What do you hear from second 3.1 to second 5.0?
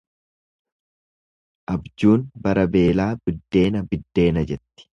biddeena biddeena jetti.